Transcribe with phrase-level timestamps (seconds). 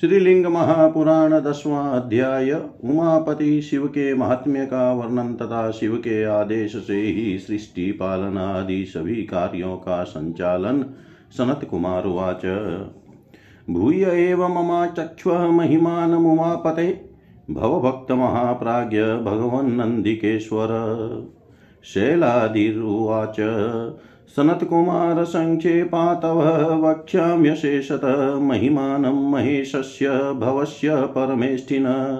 [0.00, 2.52] श्रीलिंग महापुराण दसवां अध्याय
[2.84, 8.84] उमापति शिव के महात्म्य का वर्णन तथा शिव के आदेश से ही सृष्टि पालन आदि
[8.84, 10.82] सभी कार्यों का संचालन
[11.38, 12.46] सनत कुमार उवाच।
[13.70, 17.10] भूय एव ममा चक्ष महिमान ममाचक्ष्व महिमानमुमापते,
[17.50, 20.68] भवभक्तमहाप्राज्ञ भगवन्नन्दिकेश्वर।
[21.84, 23.36] शैलादिरुवाच
[24.28, 32.18] सनत्कुमारसङ्क्षेपातव वक्ष्याम्यशेषतः महिमानं महेशस्य भवस्य परमेष्ठिन।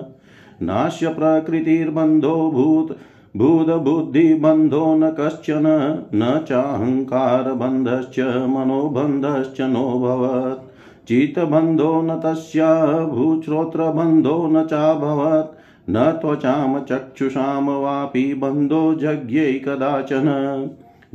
[0.62, 2.92] नास्य प्रकृतिर्बन्धो भूत्
[3.38, 10.74] भूतबुद्धिबन्धो न कश्चन, न चाहङ्कारबन्धश्च मनोबन्धश्च नोऽभवत्
[11.08, 15.58] चित्तबन्धो न तस्या, भूश्रोत्रबन्धो न चाभवत्।
[15.90, 20.26] न त्वचां चक्षुषां वापि बन्धो जज्ञै कदाचन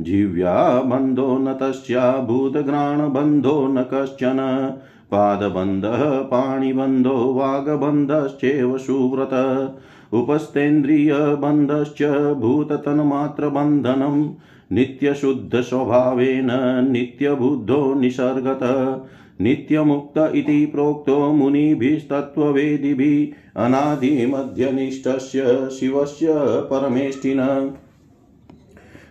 [0.00, 4.70] जिह्व्या बन्धो न तस्या भूतघ्राणबन्धो न कश्चन।
[5.10, 9.74] पादबन्धः पाणिबन्धो, वागबन्धश्चैव सुव्रत।
[10.12, 14.34] उपस्थेन्द्रियबन्धश्च भूततन्मात्रबन्धनं।
[14.72, 19.04] नित्यशुद्धस्वभावेन नित्यबुद्धो निसर्गत।
[19.40, 27.70] नित्यमुक्त इति प्रोक्तो मुनिभिस्तत्त्ववेदिभिः। अनादिमध्यनिष्ठस्य शिवस्य परमेष्ठिन।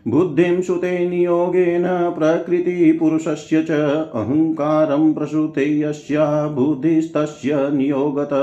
[0.07, 3.71] बुद्धिं सुते नियोगेन प्रकृतिपुरुषस्य च
[4.15, 8.33] अहङ्कारं प्रसूते यस्या बुद्धिस्तस्य नियोगत।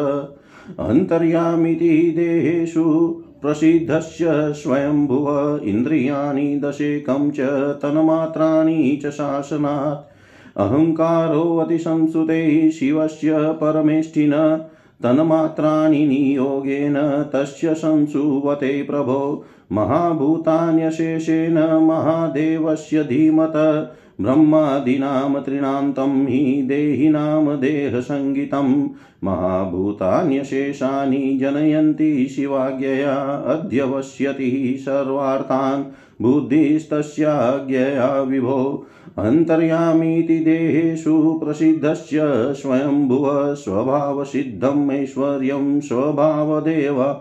[0.81, 7.41] अन्तर्यामिति देहेषु प्रसिद्धस्य स्वयंभुव इन्द्रियाणि दशेकं च
[7.83, 14.67] तन्मात्राणि च शासनात्। अहङ्कारोऽतिसंसुते शिवस्य परमेष्ठिन
[15.03, 28.89] तन्मात्राणि नियोगेन तस्य संसुवते प्रभो। महाभूतान्यशेषेण महादेवस्य धीमत। ब्रह्मादीनां तृणान्तं हि देहिनां देहसङ्गितं
[29.25, 35.84] महाभूतान्यशेषानि जनयन्ति शिवाज्ञया अध्यवश्यति सर्वार्थान्।
[36.22, 38.87] बुद्धिस्तस्याज्ञया विभो।
[39.19, 47.16] अन्तर्यामीति देहेषु प्रसिद्धस्य स्वयंभुव, स्वभावसिद्धम् ऐश्वर्यं, स्वभावदेव।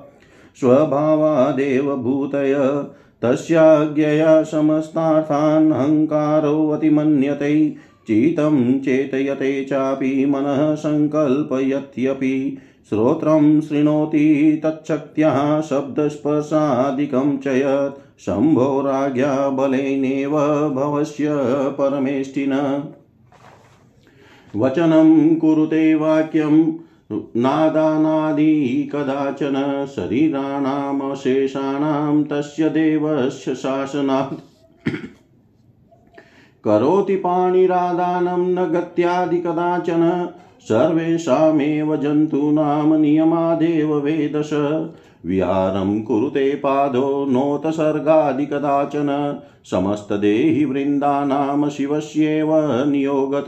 [0.60, 2.84] स्वभावादेव भूतय
[3.22, 7.70] तस्याज्ञया समस्तार्थान् अहङ्कारोऽतिमन्यते
[8.08, 12.58] चितं चेतयते चापि मनः सङ्कल्पयत्यपि।
[12.90, 20.32] श्रोत्रं शृणोति तच्छक्त्याः शब्दस्पर्शादिकं च यत् शम्भो राज्ञा बलेनेव
[20.76, 21.28] भवस्य
[21.80, 22.84] परमेष्टिन।
[24.56, 34.34] वचनं कुरुते वाक्यं नादानादि कदाचन शरीराणामशेषाणां तस्य देवस्य शासनात्
[36.64, 40.30] करोति पाणिरादानं न गत्यादि कदाचन
[40.70, 44.50] सर्वेषामेव जन्तूनां नियमादेव वेदश।
[45.26, 52.50] विहारं कुरुते पादो नोत सर्गादि कदाचन समस्तदेहि वृन्दानां शिवस्येव
[52.86, 53.46] नियोगत।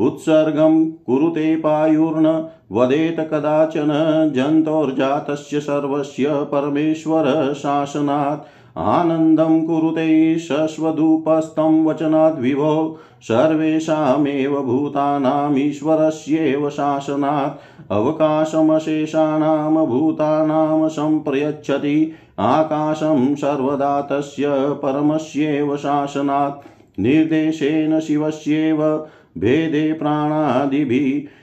[0.00, 3.88] उत्सर्गं कुरुते पायुर्न, वदेत कदाचन,
[4.34, 8.46] जन्तोर्जातस्य सर्वस्य परमेश्वर शासनात्।
[8.78, 26.66] आनन्दं कुरुते शश्वधूपस्थं वचनाद्विभो सर्वेषामेव भूतानामीश्वरस्येव शासनात्। अवकाशमशेषाणां भूतानां सम्प्रयच्छति। आकाशं सर्वदा तस्य परमस्येव शासनात्।
[27.00, 29.06] निर्देशेन शिवस्येव
[29.38, 31.40] भेदे प्राणादिभिः।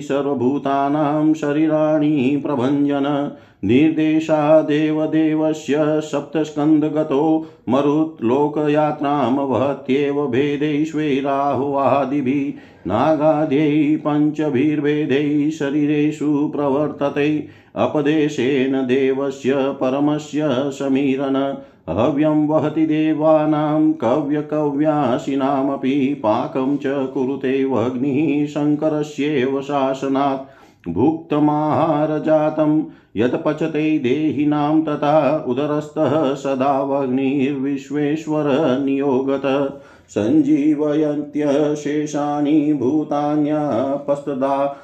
[0.00, 3.32] सर्वभूतानां शरीराणि प्रभञ्जन।
[3.64, 21.56] निर्देशादेव देवस्य सप्तस्कन्दगतो मरुत्लोकयात्रां वहत्येव भेदैश्वैराहुवादिभिः नागाद्यै पञ्चभिर्भेदैः शरीरेषु प्रवर्तते। अपदेशेन देवस्य परमस्य समीरन
[21.88, 32.84] हव्यं वहति देवानां कव्यकव्यासिनामपि पाकं च कुरुते वह्निः शङ्करस्येव शासनात् भुक्तमाहारजातं
[33.16, 44.76] यत् पचते देहिनां तथा उदरस्थः सदा वह्निर्विश्वेश्वर नियोगत। सञ्जीवयन्त्यशेषानि भूतान्यापस्तदा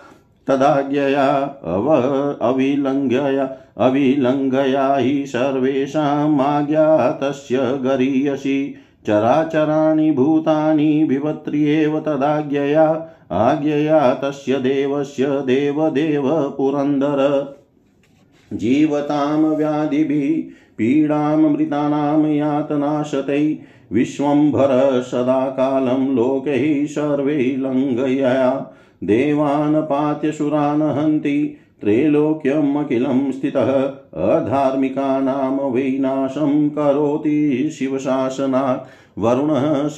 [0.46, 2.02] तदाज्ञया अव
[2.42, 8.74] अविलङ्घया अविलङ्घया हि सर्वेषामाज्ञा तस्य गरीयसि।
[9.06, 17.58] चराचराणि भूतानि विवत्र्येव तदाज्ञया आज्ञया तस्य देवस्य देवदेव पुरन्दर।
[18.52, 23.58] जीवतां व्याधिभिः पीडामृतानां यातनाशतै
[23.92, 33.82] विश्वम्भर सदा कालं लोकैः सर्वैः लङ्घया देवान् पात्यसुरान् हन्ति त्रैलोक्यमखिलं स्थितः,
[34.14, 38.88] अधार्मिकानां विनाशं करोति शिवशासनात्।
[39.19, 39.88] वरुणः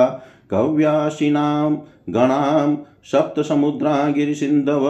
[0.52, 1.76] कव्याशिनां
[2.16, 2.76] गणां
[3.12, 4.88] सप्तसमुद्रा गिरिसिन्धव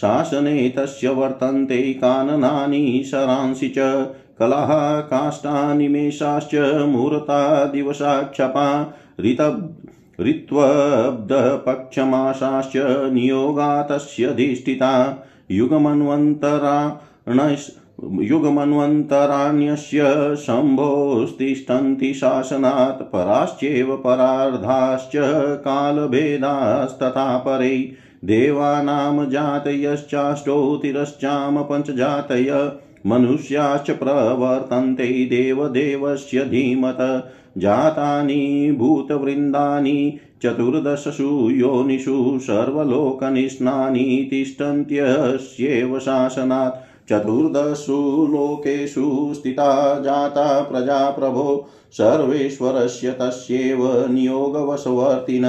[0.00, 3.78] शासने तस्य वर्तन्ते काननानि शरांसि च
[4.38, 4.70] कलाः
[5.08, 6.54] काष्ठानिमेषाश्च
[6.88, 7.40] मुहूर्ता
[7.72, 8.68] दिवसाक्षपा
[9.20, 9.40] ऋत
[10.20, 12.72] ऋत्वब्धपक्षमासाश्च
[13.12, 17.56] नियोगा तस्यधिष्ठिता युगमन्वन्तराण
[18.22, 25.12] युगमन्वन्तराण्यस्य शम्भोस्तिष्ठन्ति शासनात् पराश्चैव परार्धाश्च
[25.64, 27.88] कालभेदास्तथा परै।
[28.24, 32.72] देवानां जातयश्चाष्टौ तिरश्चाम पञ्चजातय
[33.06, 50.62] मनुष्याश्च प्रवर्तन्ते देवदेवस्य धीमत जातानि भूतवृन्दानि चतुर्दशसु योनिषु सर्वलोकनिष्णानि तिष्ठन्त्यस्येव शासनात्। चतुर्दशु लोकेषु स्थिता जाता
[50.62, 55.44] प्रजा प्रभो सर्वेश्वरस्य तस्यैव नियोगवशवर्तिन।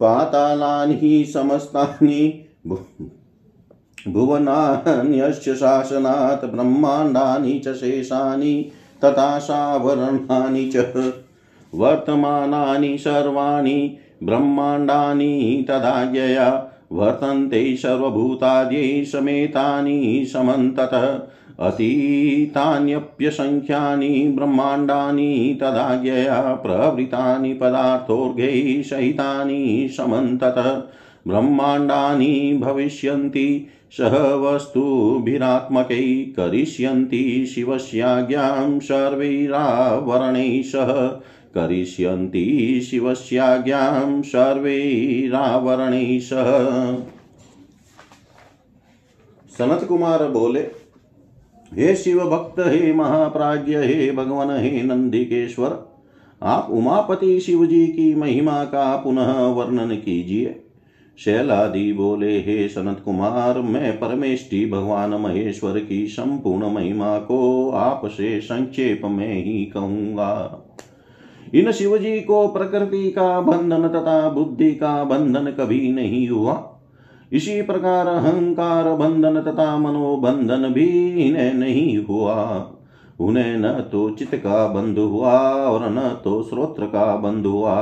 [0.00, 2.38] पातालानि समस्तानि
[4.08, 8.66] भुवनान्यस्य शासनात् ब्रह्माण्डानि च शेषानि
[9.04, 11.12] तथा सावरणानि च।
[11.74, 21.18] वर्तमानानि सर्वाणि ब्रह्माण्डानि तदाज्ञया वर्तन्ते सर्वभूताद्यै समेतानि समन्ततः।
[21.66, 30.82] अतीतान्यप्यसङ्ख्यानि ब्रह्माण्डानि तदाज्ञया प्रवृतानि पदार्थोर्घैः सहितानि समन्ततः।
[31.28, 33.66] ब्रह्माण्डानि भविष्यन्ति
[33.98, 41.06] सह वस्तुभिरात्मकै करिष्यन्ति शिवस्याज्ञां सर्वैरावरणैः सह
[41.54, 46.44] करिष्यन्ति शिवस्याज्ञां सर्वैरावरणैः सह
[49.58, 50.66] सनत कुमार बोले,
[51.74, 55.92] हे शिव भक्त हे महाप्राज्य, हे भगवान, हे नंदिकेश्वर,
[56.42, 60.61] आप उमापति शिव जी की महिमा का पुनः वर्णन कीजिए।
[61.18, 69.00] शैलादि बोले हे सनत कुमार मैं परमेष्टि भगवान महेश्वर की संपूर्ण महिमा को आपसे संक्षेप
[69.04, 70.62] में ही कहूँगा।
[71.54, 76.68] इन शिवजी को प्रकृति का बंधन तथा बुद्धि का बंधन कभी नहीं हुआ।
[77.32, 80.88] इसी प्रकार अहंकार बंधन तथा मनोबंधन भी
[81.22, 82.34] इन्हें नहीं हुआ।
[83.20, 87.78] उन्हें न तो चित्त का बंध हुआ और न तो श्रोत्र का बंध हुआ।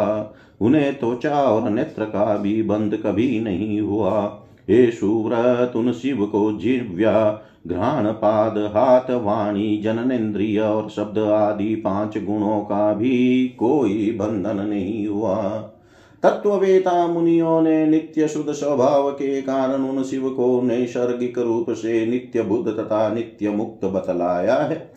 [0.61, 6.53] उन्हें त्वचा और नेत्र का भी बंध कभी नहीं हुआ। हे सुव्रत उन शिव को
[6.53, 14.57] जिव्या घ्राण, पाद, हाथ, वाणी, जननेन्द्रिय और शब्द आदि पाँच गुणों का भी कोई बंधन
[14.57, 15.37] नहीं हुआ।
[16.23, 22.43] तत्ववेता मुनियों ने नित्य शुद्ध स्वभाव के कारण उन शिव को नैसर्गिक रूप से नित्य
[22.43, 24.90] बुद्ध तथा नित्य मुक्त बतलाया है।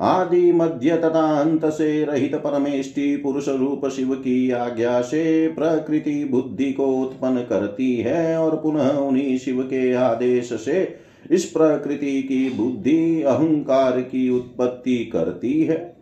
[0.00, 6.72] आदि मध्य तथा अंत से रहित परमेष्टि पुरुष रूप शिव की आज्ञा से प्रकृति बुद्धि
[6.72, 10.96] को उत्पन्न करती है और पुनः उन्हीं शिव के आदेश से
[11.30, 16.00] इस प्रकृति की बुद्धि, अहंकार की उत्पत्ति करती है।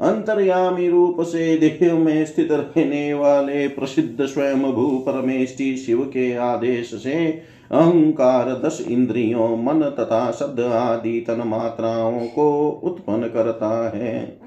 [0.00, 6.90] अंतर्यामी रूप से देह में स्थित रहने वाले प्रसिद्ध स्वयं भू परमेष्टि शिव के आदेश
[6.94, 14.38] से अहंकार दस इंद्रियों, मन तथा शब्द आदि तन मात्राओं को उत्पन्न करता है।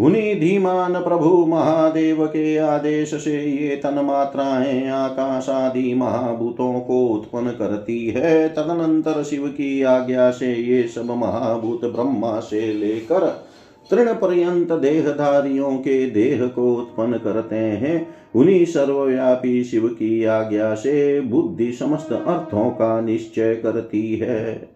[0.00, 7.50] उन्हीं धीमान प्रभु महादेव के आदेश से ये तन मात्राएँ, आकाश आदि महाभूतों को उत्पन्न
[7.50, 13.44] करती है। तदनंतर शिव की आज्ञा से ये सब महाभूत ब्रह्मा से लेकर
[13.90, 21.20] तृण पर्यंत देहधारियों के देह को उत्पन्न करते हैं। उन्हीं सर्वव्यापी शिव की आज्ञा से
[21.20, 24.68] बुद्धि समस्त अर्थों का निश्चय करती है।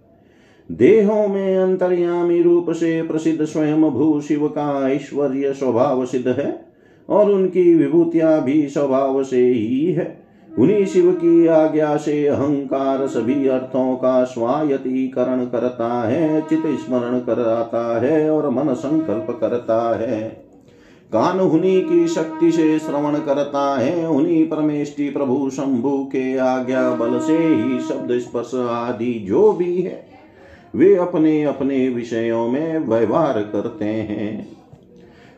[0.72, 6.66] देहों में अंतर्यामी रूप से प्रसिद्ध स्वयं भू शिव का ऐश्वर्य स्वभाव सिद्ध है
[7.08, 10.24] और उनकी विभूतियाँ भी स्वभाव से ही है।
[10.58, 18.00] उन्हीं शिव की आज्ञा से अहंकार सभी अर्थों का स्वायतीकरण करता है चित स्मरण कराता
[18.00, 20.43] है और मन संकल्प करता है।
[21.14, 27.18] कान उन्हीं की शक्ति से श्रवण करता है। उन्हीं परमेष्टि प्रभु शंभु के आज्ञा बल
[27.18, 30.06] से ही शब्द स्पर्श आदि जो भी है,
[30.76, 34.48] वे अपने अपने विषयों में व्यवहार करते हैं।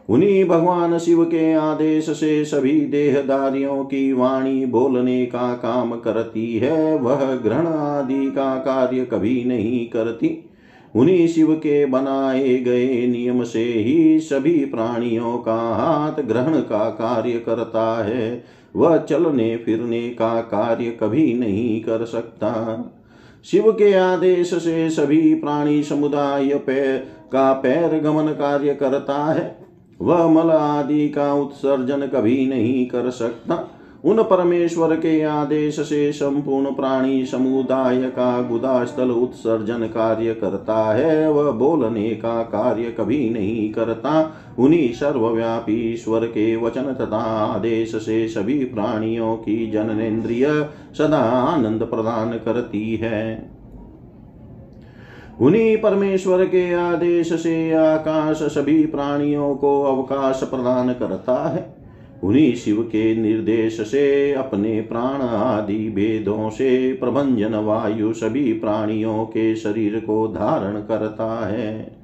[0.09, 6.99] उन्हीं भगवान शिव के आदेश से सभी देहदारियों की वाणी बोलने का काम करती है।
[6.99, 10.51] वह ग्रहण आदि का कार्य कभी नहीं करती।
[10.97, 17.33] उन्हीं शिव के बनाए गए नियम से ही सभी प्राणियों का हाथ ग्रहण का कार्य
[17.33, 18.45] करता है।
[18.77, 22.53] वह चलने फिरने का कार्य कभी नहीं कर सकता।
[23.45, 26.99] शिव के आदेश से सभी प्राणी समुदाय पैर
[27.33, 29.67] का पैर गमन कार्य करता है।
[30.01, 33.76] वह मल आदि का उत्सर्जन कभी नहीं कर सकता।
[34.07, 41.51] उन परमेश्वर के आदेश से संपूर्ण प्राणी समुदाय का गुदास्थल उत्सर्जन कार्य करता है। वह
[41.51, 47.23] बोलने का कार्य कभी नहीं करता। उन्हीं सर्वव्यापी ईश्वर के वचन तथा
[47.55, 53.51] आदेश से सभी प्राणियों की जननेन्द्रिय सदा आनंद प्रदान करती है।
[55.41, 61.76] उन्हीं परमेश्वर के आदेश से आकाश सभी प्राणियों को अवकाश प्रदान करता है।
[62.25, 69.57] उन्हीं शिव के निर्देश से, अपने प्राण आदि भेदों से प्रभंजन वायु सभी प्राणियों के
[69.57, 71.97] शरीर को धारण करता है।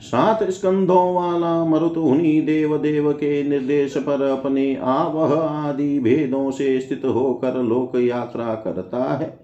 [0.00, 6.80] सात स्कंधों वाला मरुत उन्हीं देव देव के निर्देश पर अपने आवह आदि भेदों से
[6.80, 9.38] स्थित होकर लोक यात्रा करता है।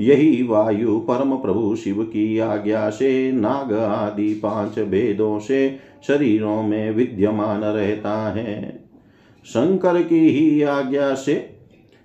[0.00, 6.90] यही वायु परम प्रभु शिव की आज्ञा से नाग आदि पाँच भेदों से शरीरों में
[6.90, 8.77] विद्यमान रहता है।
[9.48, 11.50] शंकर की ही आज्ञा से,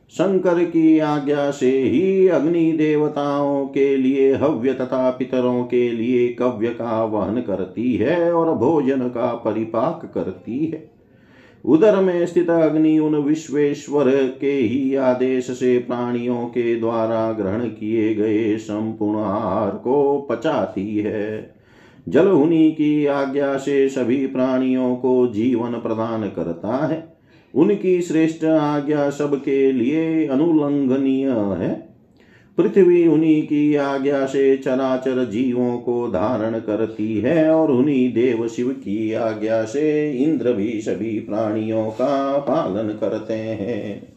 [0.09, 6.67] शंकर की आज्ञा से ही अग्नि देवताओं के लिए, हव्य तथा पितरों के लिए कव्य
[6.67, 10.91] का वहन करती है और भोजन का परिपाक करती है।
[11.65, 18.15] उदर में स्थित अग्नि उन विश्वेश्वर के ही आदेश से प्राणियों के द्वारा ग्रहण किए
[18.15, 21.55] गए संपूर्ण आहार को पचाती है।
[22.09, 27.12] जल उन्हीं की आज्ञा से सभी प्राणियों को जीवन प्रदान करता है।
[27.55, 31.93] उनकी श्रेष्ठ आज्ञा सबके लिए अनुलंघनीय है।
[32.57, 38.69] पृथ्वी उन्हीं की आज्ञा से चराचर जीवों को धारण करती है और उन्हीं देव शिव
[38.69, 44.13] की आज्ञा से इंद्र भी सभी प्राणियों का पालन करते हैं।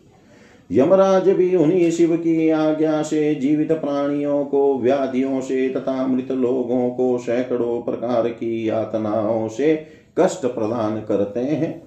[0.73, 6.90] यमराज भी उन्हीं शिव की आज्ञा से जीवित प्राणियों को, व्याधियों से तथा मृत लोगों
[6.90, 9.87] को सैकड़ों प्रकार की यातनाओं से
[10.19, 11.86] कष्ट प्रदान करते हैं।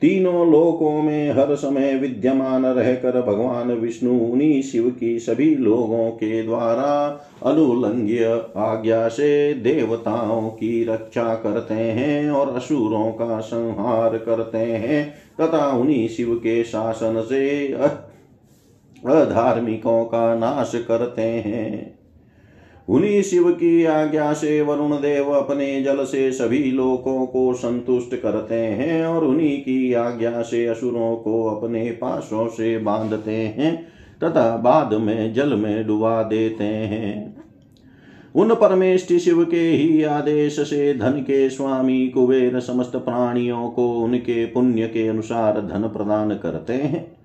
[0.00, 6.42] तीनों लोकों में हर समय विद्यमान रहकर भगवान विष्णु उन्हीं शिव की सभी लोगों के
[6.42, 15.14] द्वारा अनुलंघ्य आज्ञा से देवताओं की रक्षा करते हैं और असुरों का संहार करते हैं
[15.40, 17.72] तथा उन्हीं शिव के शासन से
[19.06, 21.95] अधार्मिकों का नाश करते हैं।
[22.88, 28.54] उन्हीं शिव की आज्ञा से वरुण देव अपने जल से सभी लोकों को संतुष्ट करते
[28.54, 33.88] हैं और उन्हीं की आज्ञा से असुरों को अपने पासों से बांधते हैं
[34.24, 37.36] तथा बाद में जल में डुबा देते हैं।
[38.34, 44.46] उन परमेष्टि शिव के ही आदेश से धन के स्वामी कुबेर समस्त प्राणियों को उनके
[44.46, 47.15] पुण्य के अनुसार धन प्रदान करते हैं।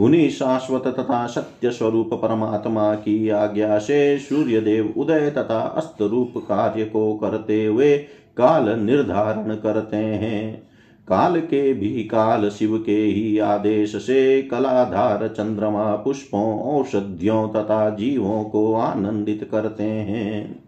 [0.00, 6.34] उन्हीं शाश्वत तथा सत्य स्वरूप परमात्मा की आज्ञा से सूर्य देव उदय तथा अस्त रूप
[6.36, 7.98] कार्य को करते हुए
[8.36, 10.66] काल निर्धारण करते हैं।
[11.08, 18.44] काल के भी काल शिव के ही आदेश से कलाधार चंद्रमा पुष्पों, औषधियों तथा जीवों
[18.44, 20.64] को आनंदित करते हैं।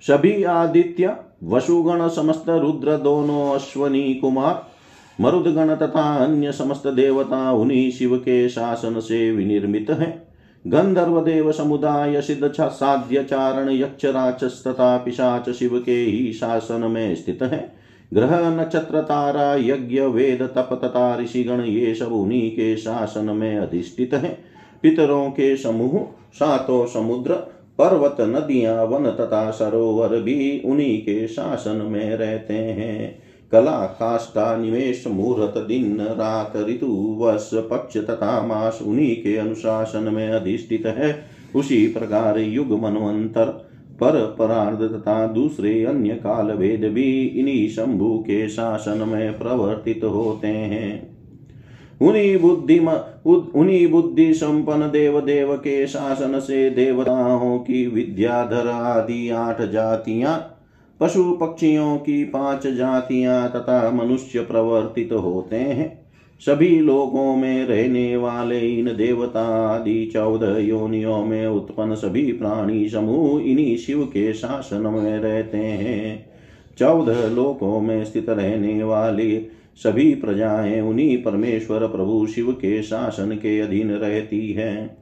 [0.00, 4.71] सभी आदित्य, वसुगण, समस्त रुद्र, दोनों अश्वनी कुमार
[5.20, 10.26] मरुदगण तथा अन्य समस्त देवता उन्हीं शिव के शासन से विनिर्मित है।
[10.66, 17.14] गंधर्व देव समुदाय सिद्ध साध्य चारण यक्ष राक्षस तथा पिशाच शिव के ही शासन में
[17.14, 17.72] स्थित है।
[18.14, 24.14] ग्रह नक्षत्र तारा यज्ञ वेद तप तथा ऋषिगण ये सब उन्हीं के शासन में अधिष्ठित
[24.14, 24.38] है।
[24.82, 27.34] पितरों के समूह, सातों समुद्र
[27.78, 35.04] पर्वत नदियाँ वन तथा सरोवर भी उन्हीं के शासन में रहते हैं। कला काष्ठा निवेश
[35.06, 36.86] मुहूर्त दिन रात ऋतु
[37.18, 41.24] वर्ष पक्ष तथा मास उन्हीं के अनुशासन में अधिष्ठित है।
[41.56, 43.44] उसी प्रकार युग मनवंतर,
[44.00, 50.48] पर परार्ध तथा दूसरे अन्य काल भेद भी इन्हीं शंभु के शासन में प्रवर्तित होते
[50.48, 51.16] हैं।
[52.02, 52.78] उन्हीं बुद्धि
[53.54, 60.51] उन्हीं बुद्धि संपन्न देव देव के शासन से देवताओं की विद्याधर आदि आठ जातियाँ
[61.02, 66.06] पशु पक्षियों की पाँच जातियाँ तथा मनुष्य प्रवर्तित होते हैं।
[66.40, 69.42] सभी लोगों में रहने वाले इन देवता
[69.74, 76.26] आदि चौदह योनियों में उत्पन्न सभी प्राणी समूह इन्हीं शिव के शासन में रहते हैं।
[76.78, 83.60] चौदह लोकों में स्थित रहने वाले सभी प्रजाएँ उन्हीं परमेश्वर प्रभु शिव के शासन के
[83.60, 85.01] अधीन रहती है।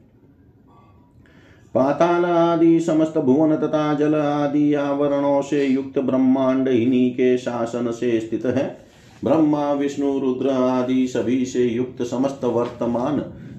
[1.75, 8.21] पाताल आदि समस्त भुवन तथा जल आदि आवरणों से युक्त ब्रह्मांड इन्हीं के शासन से
[8.21, 8.77] स्थित है।
[9.25, 13.19] ब्रह्मा, विष्णु, रुद्र आदि सभी से युक्त समस्त वर्तमान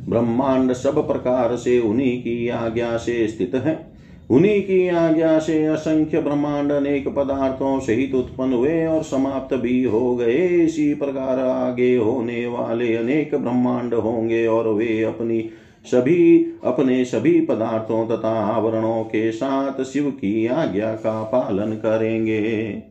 [0.10, 3.91] ब्रह्मांड सब प्रकार से उन्हीं की आज्ञा से स्थित है।
[4.32, 10.15] उन्हीं की आज्ञा से असंख्य ब्रह्मांड अनेक पदार्थों सहित उत्पन्न हुए और समाप्त भी हो
[10.15, 15.39] गए। इसी प्रकार आगे होने वाले अनेक ब्रह्मांड होंगे और वे अपनी
[15.85, 22.83] सभी अपने सभी पदार्थों तथा आवरणों के साथ शिव की आज्ञा का पालन करेंगे।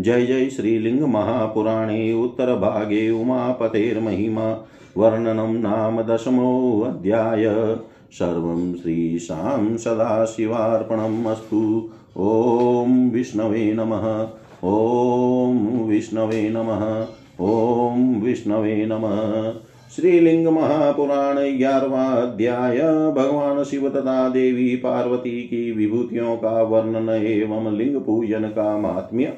[0.00, 7.76] जय जय श्रीलिंग महापुराणे उत्तर भागे उमापतेर्महिमा वर्णनं नाम दशमोऽध्याय
[8.12, 14.28] सर्वं श्रीशां सदाशिवार्पणम् अस्तु। ॐ विष्णवे नमः।
[14.64, 17.06] ॐ विष्णवे नमः।
[17.40, 19.54] ॐ विष्णवे नमः।
[19.96, 28.00] श्रीलिंग महापुराण ग्यारहवा अध्याय भगवान शिव तथा देवी पार्वती की विभूतियों का वर्णन एवं लिंग
[28.00, 29.32] पूजन का महात्म्य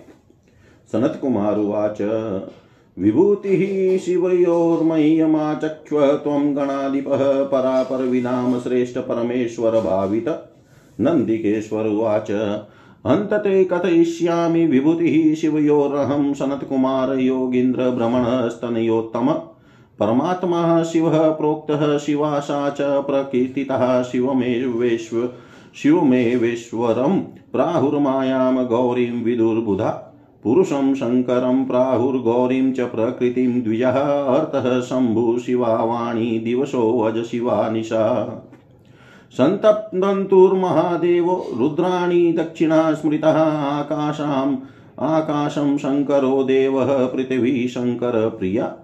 [0.92, 2.02] सनत कुमार उवाच
[2.98, 10.48] विभूतिः शिवयोर्मह्यमाचक्ष्व, त्वं गणाधिपः श्रेष्ठ परमेश्वर भावित।
[11.00, 19.34] नन्दिकेश्वर उवाच अन्तते कथयिष्यामि विभूतिः शिवयोरहं, सनत्कुमार योगीन्द्र भ्रमणस्तनयोत्तम
[20.00, 25.28] परमात्मा शिवः, प्रोक्तः शिवासा च प्रकीर्तितः शिवमेवेश्व,
[25.74, 37.24] शिवमेवेश्वरं प्राहुर्मायां गौरीं विदुर्बुधा, पुरुषं शङ्करं प्राहुर्गौरीं च प्रकृतिं द्विजः, अर्थः शम्भु शिवा वाणी दिवसोऽज
[37.24, 38.36] शिवा निशा।
[39.32, 44.56] सन्तप्तन्तुर्महादेवो, रुद्राणि दक्षिणा स्मृतः आकाशाम्
[45.00, 48.74] आकाशं शङ्करो देवः, पृथिवी शङ्करप्रिया।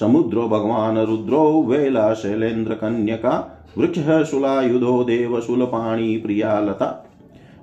[0.00, 7.08] समुद्रो भगवान् रुद्रो वेला शैलेन्द्रकन्यका वृक्षः शूलायुधो देवशूलपाणि प्रिया लता।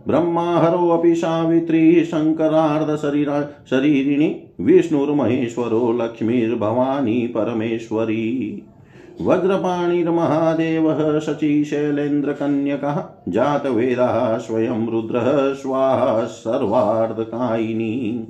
[0.08, 8.63] ब्रह्माहरोऽपि सावित्री शङ्करार्धशरीरा शरीरिणि विष्णुर्महेश्वरो लक्ष्मीर्भवानी परमेश्वरी।
[9.22, 18.28] वज्रपाणिर्महादेवः शचीशैलेन्द्रकन्यकः जातवेदः, स्वयं रुद्रः, स्वाहा सर्वार्धकायिनी।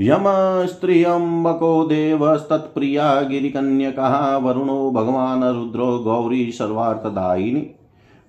[0.00, 7.70] यमस्त्रियम्बको देवस्तत्प्रिया गिरिकन्यकः वरुणो भगवान् रुद्रो गौरी सर्वार्थदायिनी।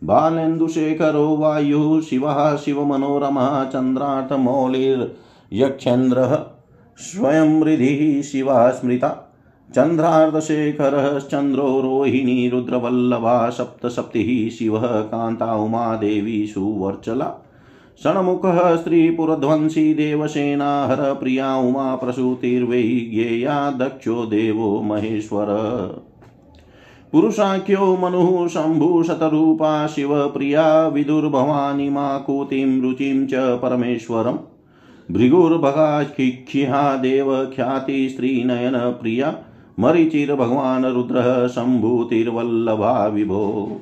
[0.03, 6.45] बालेन्दुशेखरो वायुः शिवः शिवमनोरमः चन्द्रार्थमौलिर्यक्षेन्द्रः
[6.97, 9.33] स्वयं हृदिः शिवा स्मृता।
[9.75, 17.44] चन्द्रार्धशेखरश्चन्द्रो रोहिणी रुद्रवल्लभा सप्तसप्तिः शिवः कान्ता उमादेवी सुवर्चला।
[18.03, 25.45] षण्मुखः स्त्रीपुरध्वंसी देवसेना हरप्रिया उमा प्रसूतिर्वै ज्ञेया दक्षो देवो महेश्वर।
[27.11, 34.37] पुरुषाख्यो मनुः शम्भुशतरूपा शिवप्रिया विदुर्भवानी माकुतिं रुचिं च परमेश्वरम्।
[35.11, 39.35] भृगुर्भगाख्या देवख्यातिस्त्रीनयनप्रिया
[39.79, 43.81] मरीचिर्भगवान् रुद्रः शम्भुतिर्वल्लभा विभो।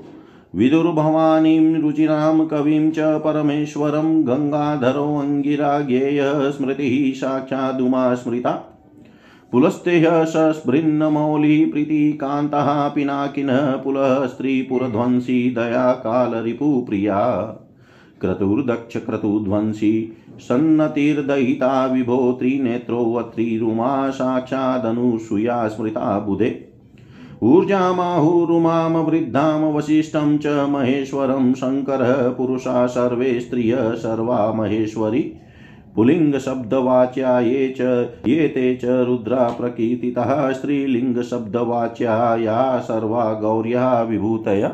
[0.55, 8.51] विदुर्भवानीं रुचिरां कविं च परमेश्वरं गङ्गाधरोऽङ्गिरा ज्ञेयः स्मृतिः साक्षादुमा स्मृता
[9.51, 17.41] पुलस्तेः सस्भृन्नमौलिः प्रीतिकान्तः पिनाकिनः पुलः स्त्रीपुरध्वंसी दया कालरिपुप्रिया
[18.21, 26.72] क्रतुर्दक्षक्रतुध्वंसी सन्नतिर्दयिता विभो त्रिनेत्रोऽत्रिरुमा साक्षादनुसूया स्मृता बुधे।
[27.43, 35.33] ऊर्जामाहुरुमां वृद्धां वसिष्ठं च महेश्वरं शङ्करः पुरुषा सर्वे स्त्रियः सर्वा महेश्वरी।
[35.95, 37.81] पुलिङ्गशब्दवाच्या ये च
[38.27, 44.71] ये ते च रुद्रा प्रकीर्तितः स्त्रीलिङ्गशब्दवाच्या या सर्वा गौर्या विभूतय।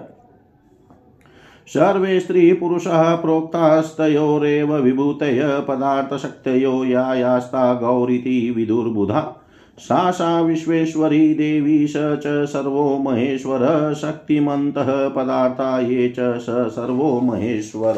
[1.68, 9.39] सर्वे स्त्रीपुरुषः प्रोक्तास्तयोरेव विभूतय, पदार्थशक्तयो या यास्ता गौरिति विदुर्बुधा।
[9.80, 17.94] सा सा विश्वेश्वरी देवी स च सर्वो महेश्वर, शक्तिमन्तः पदार्था ये च स सर्वो महेश्वर।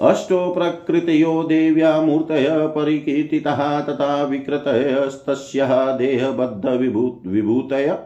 [0.00, 7.98] अष्टो प्रकृतयो देव्या मूर्तय परिकीर्तितः, तथा विकृतयस्तस्यः देहबद्धविभू विभूतय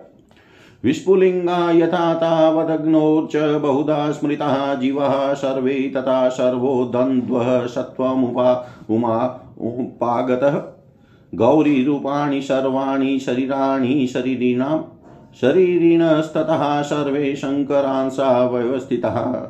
[0.85, 9.17] विस्फुलिङ्गा यथा तावदग्नोर्च बहुधा स्मृतः, जीवः सर्वे तथा सर्वो द्वन्द्वः सत्त्वमुपा उमा
[9.61, 10.80] उपागतः
[11.35, 14.79] गौरीरूपाणि सर्वाणि शरीराणि शरीरिणां
[15.41, 19.47] शरीरिणस्ततः सर्वे शङ्करांसा व्यवस्थितः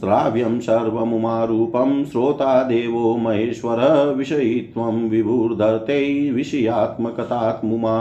[0.00, 7.98] श्राव्यं सर्वमुमारूपं श्रोता देवो महेश्वर, विषयित्वं विभुर्धर्ते विषयात्मकतात्मुमा।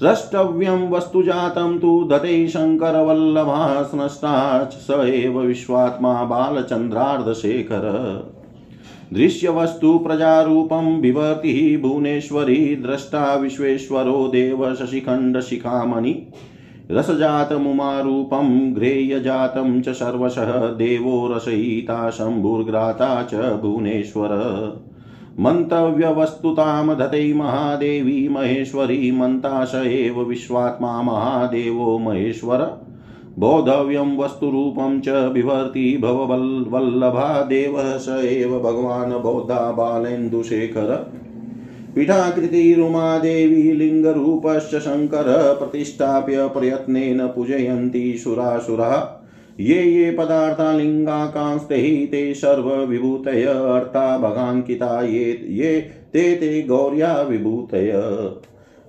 [0.00, 7.84] द्रष्टव्यं वस्तुजातं तु दते शङ्करवल्लभा स्नष्टा स एव विश्वात्मा बालचन्द्रार्धशेखर।
[9.12, 16.26] दृश्यवस्तु प्रजारूपं बिभर्तिः भुवनेश्वरी द्रष्टा विश्वेश्वरो देव शशिखण्डशिखामणि
[16.90, 24.28] रसजातमुमारूपं घ्रेयजातं च सर्वशः देवो रसयिता शम्भुर्ग्राता च भुवनेश्वर।
[25.40, 32.83] मन्तव्यवस्तुतां धते महादेवी महेश्वरी मन्ताश एव विश्वात्मा महादेवो महेश्वर।
[33.38, 40.90] बोधव्यं वस्तुरूपं च बिभर्ति भववल्लभा देवः स एव भगवान् बौद्धा बालेन्दुशेखर
[41.94, 48.90] पीठाकृतिरुमा देवी लिङ्गरूपश्च शङ्कर प्रतिष्ठाप्य प्रयत्नेन पूजयन्ति सुरासुरा।
[49.60, 55.80] ये ये पदार्था लिङ्गाकांस्ते ते सर्वविभूतय अर्था भगाङ्किता ये ये
[56.12, 57.92] ते ते गौर्या विभूतय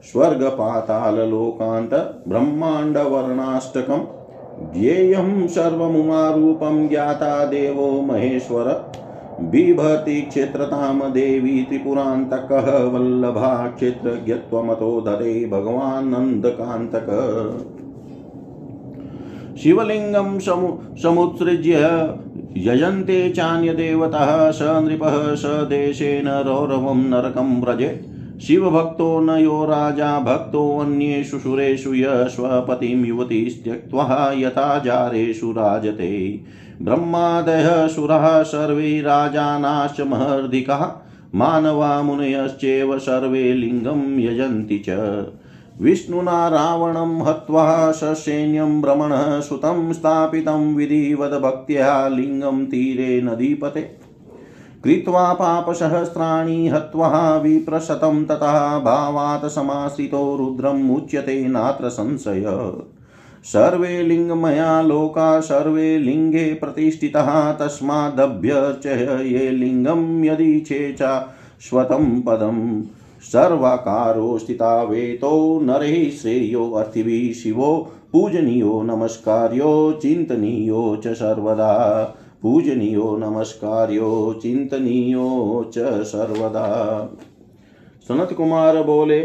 [0.03, 1.93] स्वर्गपाताललोकान्त
[2.27, 4.05] ब्रह्माण्डवर्णाष्टकम्
[4.59, 8.67] ज्ञेयं सर्वमुमारूपं ज्ञाता देवो महेश्वर।
[9.41, 17.09] बिभर्ति क्षेत्रतां देवी त्रिपुरान्तकः वल्लभा क्षेत्रज्ञत्वमतो धरे भगवानन्दकान्तक
[19.57, 20.69] शिवलिङ्गं समु
[21.03, 21.75] समुत्सृज्य
[22.57, 31.93] यजन्ते चान्यदेवतः स नृपः स देशेन रौरवं नरकं व्रजेत् शिवभक्तो न यो राजा भक्तोऽन्येषु सुरेषु
[31.93, 36.41] य स्वपतिं युवतीस्त्यक्त्वा यथा जारेषु राजते।
[36.81, 40.85] ब्रह्मादयः सुरः सर्वे राजानाश्च महर्धिकाः
[41.37, 44.89] मानवा मुनयश्चैव सर्वे लिङ्गं यजन्ति च।
[45.81, 54.04] विष्णुना रावणं हत्वा ससैन्यं भ्रमणः सुतं स्थापितं विधिवद्भक्त्या लिङ्गं तीरे नदीपते।
[54.85, 62.73] कृत्वा पापसहस्राणि हत्वा विप्रशतं ततः भावात् समाश्रितो रुद्रम् उच्यते नात्र संशय।
[63.43, 72.83] सर्वे लिङ्गमया लोका, सर्वे लिङ्गे प्रतिष्ठितः तस्मादभ्यर्चय ये लिङ्गं यदि चेचा स्वतं पदम्
[73.21, 85.63] सर्वाकारो स्थिता वेतो नरैः श्रेयो, अर्थिभिः शिवो, पूजनीयो, नमस्कार्यो, चिन्तनीयो च सर्वदा। पूजनीयो, नमस्कार्यो, चिंतनीयो
[85.73, 86.65] च सर्वदा।
[88.07, 89.19] सनत कुमार बोले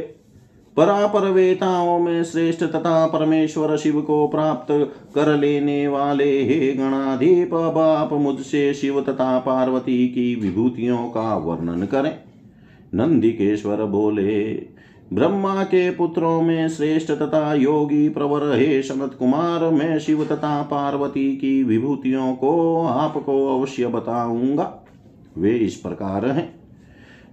[0.77, 8.13] परापर वेताओं में श्रेष्ठ तथा परमेश्वर शिव को प्राप्त कर लेने वाले हे गणाधीप, बाप
[8.13, 12.19] मुझसे शिव तथा पार्वती की विभूतियों का वर्णन करें।
[12.95, 14.51] नंदिकेश्वर बोले
[15.13, 21.37] ब्रह्मा के पुत्रों में श्रेष्ठ तथा योगी प्रवर हे सनत कुमार, मैं शिव तथा पार्वती
[21.37, 24.85] की विभूतियों को, आपको अवश्य बताऊँगा।
[25.39, 26.61] वे इस प्रकार हैं।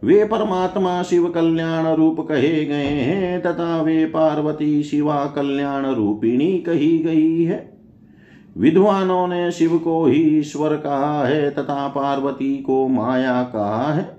[0.04, 6.98] वे परमात्मा शिव कल्याण रूप कहे गए हैं, तथा वे पार्वती शिवा कल्याण रूपिणी कही
[6.98, 7.78] गई है।
[8.58, 14.17] विद्वानों ने शिव को ही ईश्वर कहा है, तथा पार्वती को माया कहा है।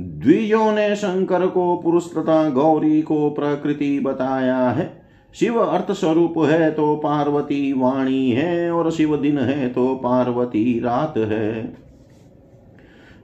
[0.00, 5.00] द्विजों ने शंकर को पुरुष तथा गौरी को प्रकृति बताया है।
[5.34, 11.14] शिव अर्थ स्वरूप है तो पार्वती वाणी है और शिव दिन है तो पार्वती रात
[11.16, 11.74] है।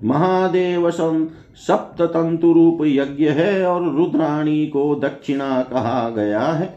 [0.05, 6.75] महादेव सप्त तंतु रूप यज्ञ है और रुद्राणी को दक्षिणा कहा गया है।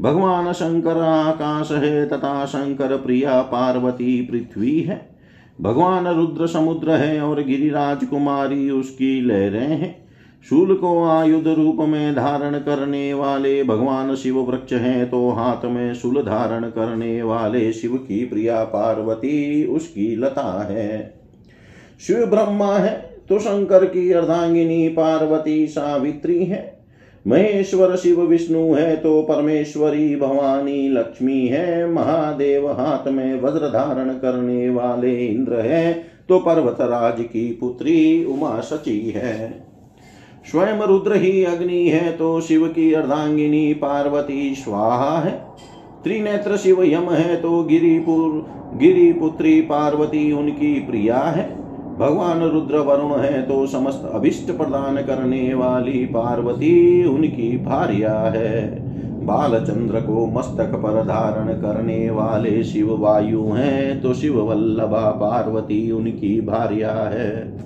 [0.00, 5.07] भगवान शंकर आकाश है तथा शंकर प्रिया पार्वती पृथ्वी है।
[5.60, 10.08] भगवान रुद्र समुद्र है और गिरिराज कुमारी उसकी लहरें हैं।
[10.50, 15.94] शूल को आयुध रूप में धारण करने वाले भगवान शिव वृक्ष हैं तो हाथ में
[15.94, 21.14] शूल धारण करने वाले शिव की प्रिया पार्वती उसकी लता है।
[22.06, 22.96] शिव ब्रह्मा है
[23.28, 26.77] तो शंकर की अर्धांगिनी पार्वती सावित्री है।
[27.28, 34.68] महेश्वर शिव विष्णु है तो परमेश्वरी भवानी लक्ष्मी है। महादेव हाथ में वज्र धारण करने
[34.70, 35.92] वाले इंद्र है
[36.28, 39.66] तो पर्वतराज की पुत्री उमा सची है।
[40.50, 45.32] स्वयं रुद्र ही अग्नि है तो शिव की अर्धांगिनी पार्वती स्वाहा है।
[46.04, 48.44] त्रिनेत्र शिव यम है तो गिरिपुर,
[48.76, 51.57] गिरिपुत्री पार्वती उनकी प्रिया है।
[51.98, 58.86] भगवान रुद्र वरुण है तो समस्त अभिष्ट प्रदान करने वाली पार्वती उनकी भार्या है।
[59.26, 66.40] बालचंद्र को मस्तक पर धारण करने वाले शिव वायु हैं तो शिव वल्लभा पार्वती उनकी
[66.40, 67.58] भार्या है।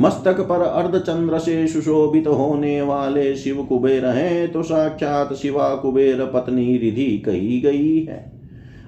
[0.00, 6.76] मस्तक पर अर्धचंद्र से सुशोभित होने वाले शिव कुबेर हैं तो साक्षात शिवा कुबेर पत्नी
[6.78, 8.33] रिधि कही गई है।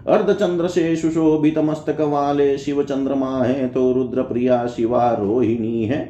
[0.08, 6.04] अर्धचंद्र से सुशोभित मस्तक वाले शिव चंद्रमा है तो रुद्र प्रिया शिवा रोहिणी है।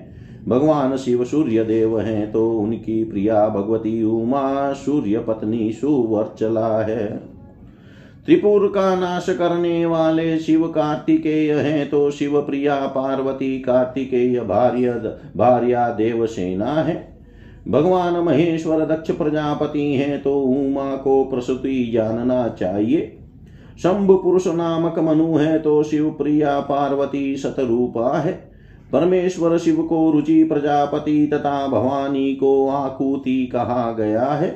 [0.48, 7.06] भगवान शिव सूर्य देव हैं तो उनकी प्रिया भगवती उमा सूर्य पत्नी सुवर्चला है।
[8.26, 14.92] त्रिपुर का नाश करने वाले शिव कार्तिकेय हैं तो शिव प्रिया पार्वती कार्तिकेय भार्य,
[15.36, 16.96] भार्या देवसेना है।
[17.68, 23.12] भगवान महेश्वर दक्ष प्रजापति हैं तो उमा को प्रसूति जानना चाहिए।
[23.78, 28.32] शंभु पुरुष नामक मनु है तो शिव प्रिया पार्वती शतरूपा है।
[28.92, 34.50] परमेश्वर शिव को रुचि प्रजापति तथा भवानी को आकुति कहा गया है।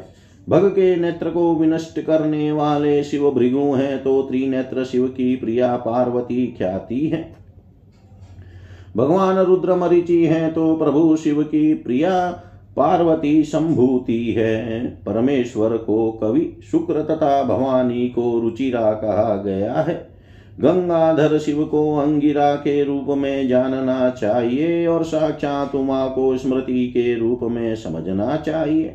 [0.48, 5.76] भग के नेत्र को विनष्ट करने वाले शिव भृगु हैं तो त्रिनेत्र शिव की प्रिया
[5.76, 7.22] पार्वती ख्याति है।
[8.96, 12.30] भगवान रुद्र मरीचि हैं तो प्रभु शिव की प्रिया
[12.80, 19.94] पार्वती संभूति है। परमेश्वर को कवि शुक्र तथा भवानी को रुचिरा कहा गया है।
[20.60, 27.14] गंगाधर शिव को अंगिरा के रूप में जानना चाहिए और साक्षात उमा को स्मृति के
[27.14, 28.94] रूप में समझना चाहिए।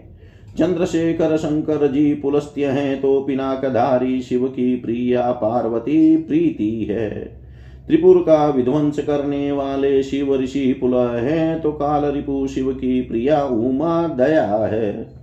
[0.58, 7.45] चंद्रशेखर शंकर जी पुलस्त्य हैं तो पिनाकधारी शिव की प्रिया पार्वती प्रीति है।
[7.88, 13.44] त्रिपुर का विध्वंस करने वाले शिव ऋषि पुल है तो काल रिपु शिव की प्रिया,
[13.44, 15.16] उमा, दया है।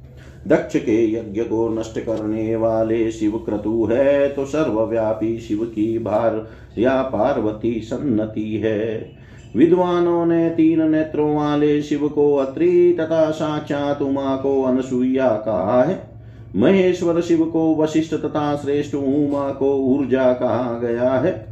[0.48, 6.48] दक्ष के यज्ञ को नष्ट करने वाले शिव क्रतु है तो सर्वव्यापी शिव की भार
[6.79, 9.11] या पार्वती सन्नति है।
[9.57, 16.11] विद्वानों ने तीन नेत्रों वाले शिव को अत्रि तथा साक्षात उमा को अनसुईया कहा है।
[16.57, 21.52] महेश्वर शिव को वशिष्ठ तथा श्रेष्ठ उमा को ऊर्जा कहा गया है।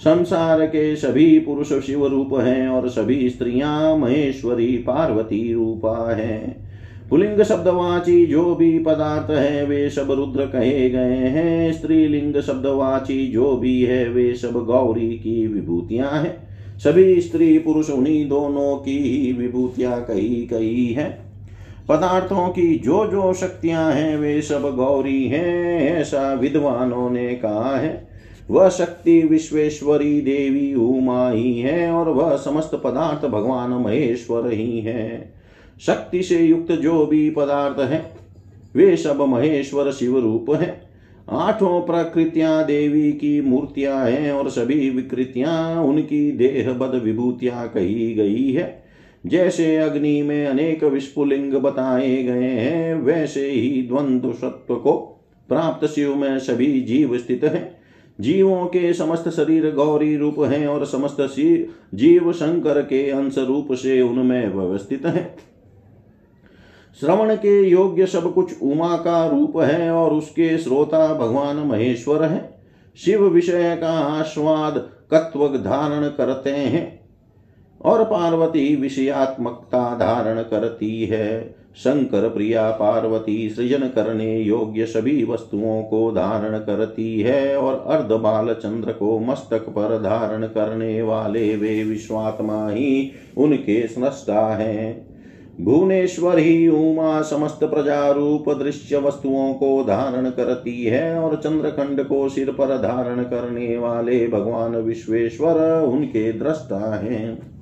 [0.00, 6.66] संसार के सभी पुरुष शिव रूप हैं और सभी स्त्रियाँ महेश्वरी पार्वती रूपा हैं।
[7.10, 13.56] पुलिंग शब्दवाची जो भी पदार्थ है, वे सब रुद्र कहे गए हैं। स्त्रीलिंग शब्दवाची जो
[13.56, 19.32] भी है, वे सब गौरी की विभूतियाँ हैं। सभी स्त्री पुरुष उन्हीं दोनों की ही
[19.32, 21.18] विभूतियाँ कही कही है।
[21.88, 28.05] पदार्थों की जो जो शक्तियाँ हैं, वे सब गौरी हैं, ऐसा विद्वानों ने कहा है।
[28.50, 35.34] वह शक्ति विश्वेश्वरी देवी उमा ही है और वह समस्त पदार्थ भगवान महेश्वर ही है।
[35.80, 38.12] शक्ति से युक्त जो भी पदार्थ है,
[38.74, 40.86] वे सब महेश्वर शिव रूप है।
[41.30, 48.84] आठों प्रकृतियाँ देवी की मूर्तियाँ हैं और सभी विकृतियाँ उनकी देहबद विभूतियाँ कही गई है।
[49.26, 54.92] जैसे अग्नि में अनेक विस्फुलिंग बताए गए हैं, वैसे ही द्वंद्व सत्व को
[55.48, 57.75] प्राप्त शिव में सभी जीव स्थित हैं।
[58.20, 61.16] जीवों के समस्त शरीर गौरी रूप हैं और समस्त
[61.94, 65.36] जीव शंकर के अंश रूप से उनमें व्यवस्थित हैं।
[67.00, 72.60] श्रवण के योग्य सब कुछ उमा का रूप है और उसके श्रोता भगवान महेश्वर है।
[72.96, 77.06] शिव विषय का आस्वाद कत्व धारण करते हैं
[77.80, 86.12] और पार्वती विषयात्मकता धारण करती है। शंकर प्रिया पार्वती सृजन करने योग्य सभी वस्तुओं को
[86.12, 92.68] धारण करती है और अर्ध बाल चंद्र को मस्तक पर धारण करने वाले वे विश्वात्मा
[92.68, 95.06] ही उनके स्नष्टा हैं।
[95.60, 102.28] भुवनेश्वर ही उमा समस्त प्रजा रूप दृश्य वस्तुओं को धारण करती है और चंद्रखंड को
[102.28, 107.55] सिर पर धारण करने वाले भगवान विश्वेश्वर उनके दृष्टा हैं।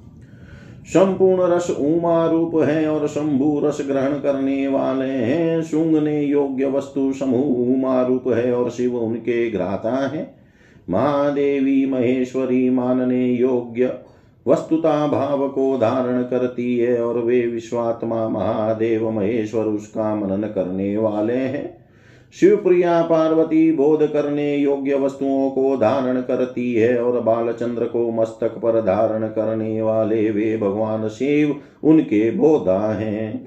[0.86, 7.12] संपूर्ण रस उमा रूप है और शंभु रस ग्रहण करने वाले हैं। सुंगने योग्य वस्तु
[7.12, 10.34] समूह उमा रूप है और शिव उनके ग्राता है।
[10.90, 13.98] महादेवी महेश्वरी मानने योग्य
[14.46, 21.36] वस्तुता भाव को धारण करती है और वे विश्वात्मा महादेव महेश्वर उसका मनन करने वाले
[21.36, 21.83] हैं।
[22.40, 28.80] शिवप्रिया पार्वती बोध करने योग्य वस्तुओं को धारण करती है और बालचंद्र को मस्तक पर
[28.80, 33.46] धारण करने वाले वे भगवान शिव उनके बोधा हैं।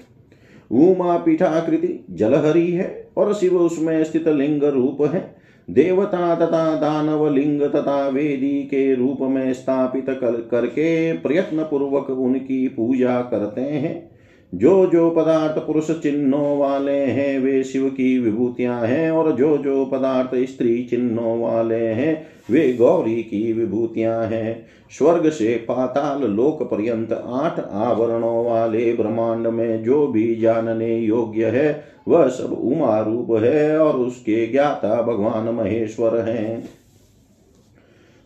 [0.72, 5.36] उमा पीठाकृति जलहरी है और शिव उसमें स्थित लिंग रूप है।
[5.70, 12.68] देवता तथा दानव लिंग तथा वेदी के रूप में स्थापित कर, करके प्रयत्न पूर्वक उनकी
[12.68, 14.17] पूजा करते हैं।
[14.54, 19.86] जो जो पदार्थ पुरुष चिन्हों वाले हैं, वे शिव की विभूतियाँ हैं, और जो जो
[19.86, 24.66] पदार्थ स्त्री चिन्हों वाले हैं, वे गौरी की विभूतियाँ हैं।
[24.98, 31.84] स्वर्ग से पाताल लोक पर्यंत आठ आवरणों वाले ब्रह्मांड में जो भी जानने योग्य है,
[32.08, 36.70] वह सब उमा रूप है, और उसके ज्ञाता भगवान महेश्वर हैं।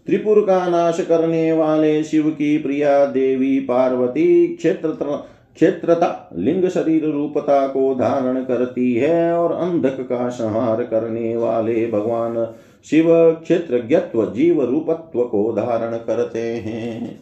[0.07, 7.67] त्रिपुर का नाश करने वाले शिव की प्रिया देवी पार्वती क्षेत्र क्षेत्रता लिंग शरीर रूपता
[7.67, 13.77] को धारण करती है और अंधक का संहार करने वाले भगवान शिव क्षेत्र
[14.35, 17.19] जीव रूपत्व को धारण करते हैं।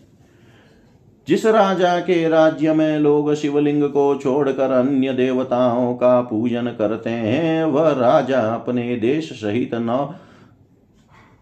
[1.28, 7.64] जिस राजा के राज्य में लोग शिवलिंग को छोड़कर अन्य देवताओं का पूजन करते हैं,
[7.66, 10.14] वह राजा अपने देश सहित नौ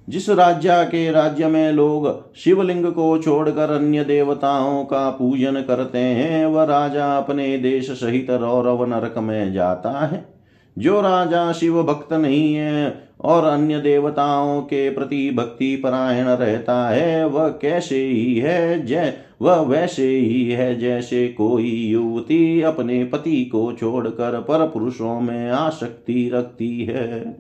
[0.10, 6.46] जिस राज्य के राज्य में लोग शिवलिंग को छोड़कर अन्य देवताओं का पूजन करते हैं,
[6.46, 10.38] वह राजा अपने देश सहित रौरव नरक में जाता है।
[10.78, 17.28] जो राजा शिव भक्त नहीं है और अन्य देवताओं के प्रति भक्ति परायण रहता है,
[17.28, 23.74] वह कैसे ही है जय वह वैसे ही है जैसे कोई युवती अपने पति को
[23.74, 27.38] छोड़कर पर पुरुषों में आसक्ति रखती है।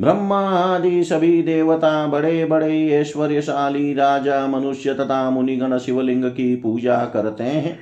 [0.00, 7.44] ब्रह्मा आदि सभी देवता बड़े बड़े ऐश्वर्यशाली राजा, मनुष्य तथा मुनिगण शिवलिंग की पूजा करते
[7.44, 7.78] हैं।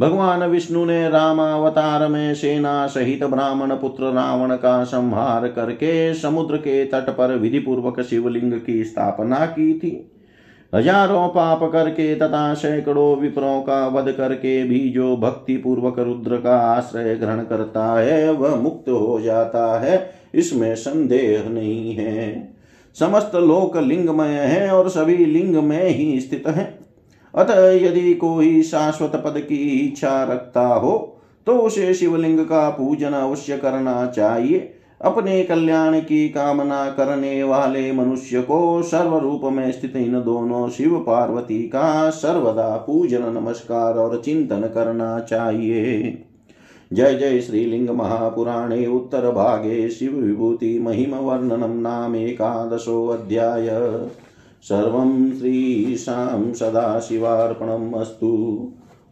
[0.00, 6.84] भगवान विष्णु ने रामावतार में सेना सहित ब्राह्मण पुत्र रावण का संहार करके समुद्र के
[6.84, 10.10] तट पर विधि पूर्वक शिवलिंग की स्थापना की थी।
[10.72, 16.56] हज़ारों पाप करके तथा सैकड़ों विप्रों का वध करके भी जो भक्ति पूर्वक रुद्र का
[16.58, 22.54] आश्रय ग्रहण करता है, वह मुक्त हो जाता है। इसमें संदेह नहीं है।
[22.96, 26.64] समस्त लोक लिंगमय है और सभी लिंग में ही स्थित है।
[27.34, 30.92] अतः यदि कोई शाश्वत पद की इच्छा रखता हो
[31.46, 34.58] तो उसे शिवलिंग का पूजन अवश्य करना चाहिए।
[35.02, 41.04] अपने कल्याण की कामना करने वाले मनुष्य को सर्व रूप में स्थित इन दोनों शिव
[41.06, 46.18] पार्वती का सर्वदा पूजन, नमस्कार और चिंतन करना चाहिए।
[46.92, 53.68] जय जय श्रीलिंग महापुराणे उत्तर भागे शिव विभूति महिम वर्णनम नाम एकादशोऽध्याय
[54.62, 58.32] सर्वं श्रीशां सदाशिवार्पणम् अस्तु।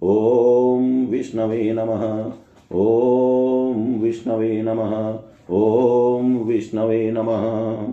[0.03, 2.33] ॐ विष्णवे नमः।
[2.73, 7.93] ॐ विष्णवे नमः। ॐ विष्णवे नमः।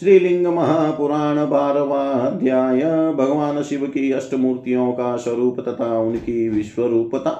[0.00, 2.80] श्रीलिंग महापुराण बारवा अध्याय
[3.12, 7.30] भगवान शिव की अष्टमूर्तियों का स्वरूप तथा उनकी विश्वरूपता।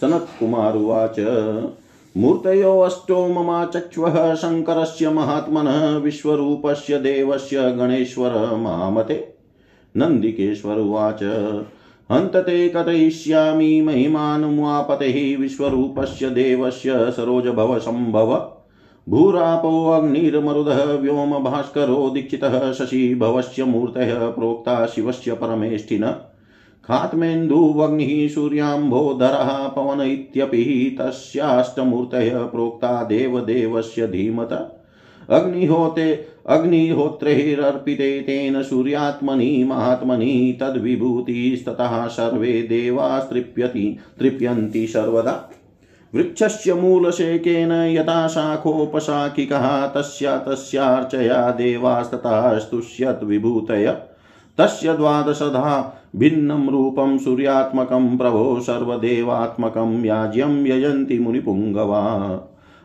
[0.00, 1.20] सनत कुमार उवाच,
[2.16, 9.34] मूर्तयो अष्टो ममा चक्ष्वः शङ्करस्य महात्मनः, विश्वरूपस्य देवस्य गणेश्वर मामते।
[9.96, 11.22] नन्दिकेश्वर उवाच
[12.12, 18.32] हन्तते कथयिष्यामि महिमानुमापतेः विश्वरूपस्य देवस्य सरोजभवसम्भव।
[19.08, 26.04] भूरापोऽग्निर्मरुदः व्योम भास्करो दीक्षितः शशि भवस्य मूर्तयः प्रोक्ता शिवस्य परमेष्ठिन।
[26.84, 34.52] खात्मेन्दुवग्निः सूर्याम्भोधरः पवन इत्यपि तस्याष्टमूर्तयः प्रोक्ता देवदेवस्य धीमत।
[35.30, 36.12] अग्निहोते
[36.46, 45.50] अग्निहोत्रैरर्पिते तेन सूर्यात्मनि, महात्मनि तद्विभूतिस्ततः सर्वे देवास्तृप्यति तृप्यन्ति सर्वदा।
[46.14, 53.96] वृक्षस्य मूलशेकेन यथा शाखोपशाखिकः, तस्या तस्यार्चया देवास्ततः स्तुष्यद्विभूतय
[54.58, 62.40] तस्य द्वादशधा भिन्नं रूपं सूर्यात्मकं प्रभो, सर्वदेवात्मकं याज्यं यजन्ति मुनिपुङ्गवा।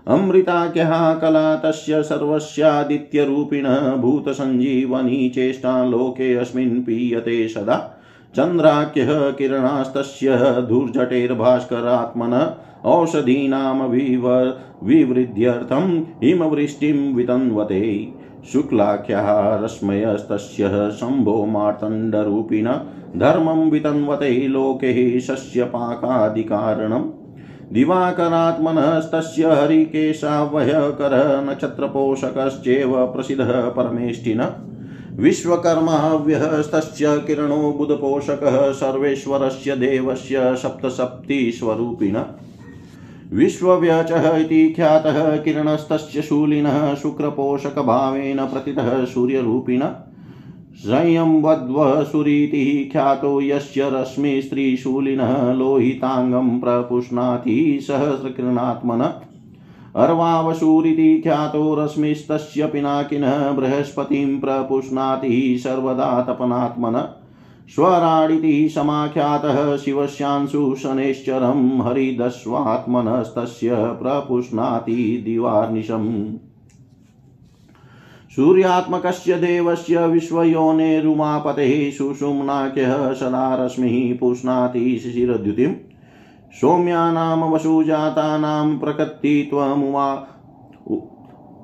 [0.08, 7.78] अमृताख्यः कला तस्य सर्वस्यादित्यरूपिणः भूतसञ्जीवनी चेष्टा लोकेऽस्मिन् पीयते सदा।
[8.36, 10.38] चन्द्राख्यः किरणास्तस्य
[10.70, 12.34] धूर्जटेर्भास्करात्मन
[12.86, 13.90] औषधीनां
[14.84, 15.88] विवृद्ध्यर्थं
[16.24, 17.84] हिमवृष्टिं वितन्वते।
[18.52, 19.28] शुक्लाख्यः
[19.64, 22.68] रश्मयस्तस्य शम्भो मार्तण्डरूपिण
[23.18, 27.10] धर्मं वितन्वते लोके शस्यपाकादिकारणम्।
[27.74, 34.44] दिवाकरात्मनस्तस्य हरिकेशावयकर नक्षत्रपोषकश्चेव प्रसिद्धः परमेष्ठिन।
[35.16, 42.18] विश्वकर्माव्यहस्तस्य किरणो बुधपोषकः सर्वेश्वरस्य देवस्य सप्तसप्तिस्वरूपिण।
[43.34, 49.84] विश्वव्यचः इति ख्यातः किरणस्तस्य शूलिनः शुक्रपोषकभावेन प्रतितः सूर्यरूपिण।
[50.76, 59.14] संयंवद्वसुरीतिः ख्यातो यस्य रश्मिस्त्रीशूलिनः लोहिताङ्गं प्रपुष्णाति सहस्रकिरणात्मन।
[59.96, 67.20] अर्वावशूरिति ख्यातो रश्मिस्तस्य पिनाकिनः बृहस्पतिं प्रपुष्णाति सर्वदा तपनात्मन।
[67.70, 76.38] स्वराडिति समाख्यातः शिवस्यांशु शनैश्चरं हरिदस्वात्मनस्तस्य प्रपुष्णाति दिवार्निशम्।
[78.36, 85.74] सूर्यात्मकस्य देवस्य विश्वयोनेरुमापतेः सुषुम्नाख्यः सदा रश्मिः पुष्णाति शिशिरद्युतिम्।
[86.62, 90.16] सौम्यानां वसुजातानां प्रकृतित्वमुमा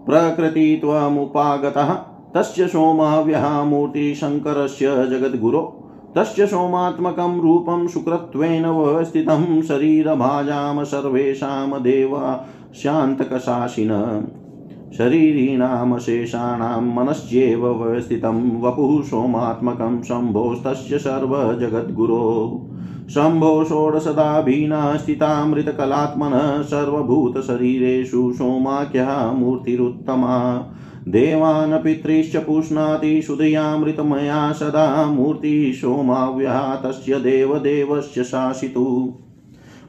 [0.08, 1.94] प्रकृतित्वमुपागतः
[2.36, 12.46] तस्य सोमव्यः मूर्तिशङ्करस्य जगद्गुरो। तस्य सोमात्मकं रूपं शुक्रत्वेन व्यवस्थितं शरीरभाजां सर्वेषां देवा
[14.98, 22.62] शान्तकशासिन शरीरिणां शेषाणां मनश्चेव व्यवस्थितं वपुः सोमात्मकं शम्भोस्तस्य सर्वजगद्गुरो।
[23.10, 30.66] शम्भो षोडशदाभीना स्थितामृतकलात्मनः सर्वभूतशरीरेषु सोमाख्या मूर्तिरुत्तमा।
[31.08, 39.14] देवान् पितृश्च पुष्णाति सुदयामृतमया सदा मूर्तिः सोमाव्यः तस्य देवदेवस्य शासितु।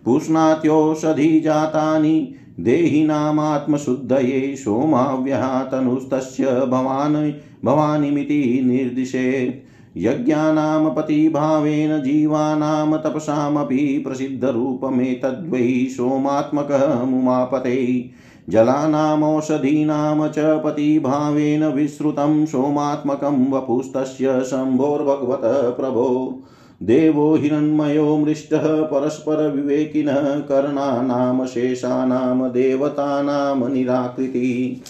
[0.05, 7.33] पुष्णात्योषधिजातानि देहिनामात्मशुद्धये सोमाव्यः तनुस्तस्य भवान्
[7.65, 18.11] भवानिमिति निर्दिशेत् यज्ञानां पतिभावेन जीवानां तपसामपि प्रसिद्धरूपमेतद्वै सोमात्मकः मुमापते।
[18.49, 26.41] जलानामौषधीनां च पतिभावेन विश्रुतं सोमात्मकं वपुस्तस्य शम्भोर्भगवतः प्रभो
[26.83, 34.87] देवो हिरण्मयो मृष्टः परस्परविवेकिनः कर्णानां शेषानां देवतानां निराकृतिः।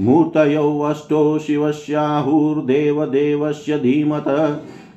[0.00, 4.24] मूर्तयो अष्टो शिवस्याहुर्देवदेवस्य धीमत।